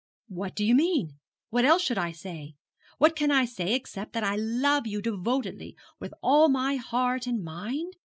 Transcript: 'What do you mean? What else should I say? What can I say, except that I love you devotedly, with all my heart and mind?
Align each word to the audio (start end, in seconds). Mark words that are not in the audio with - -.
'What 0.29 0.55
do 0.55 0.65
you 0.65 0.73
mean? 0.73 1.19
What 1.51 1.63
else 1.63 1.83
should 1.83 1.99
I 1.99 2.11
say? 2.11 2.55
What 2.97 3.15
can 3.15 3.29
I 3.29 3.45
say, 3.45 3.75
except 3.75 4.13
that 4.13 4.23
I 4.23 4.35
love 4.35 4.87
you 4.87 4.99
devotedly, 4.99 5.77
with 5.99 6.11
all 6.23 6.49
my 6.49 6.77
heart 6.77 7.27
and 7.27 7.43
mind? 7.43 7.93